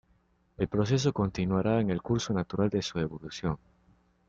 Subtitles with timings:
[0.57, 3.59] El proceso continuaría con el curso natural de su evolución.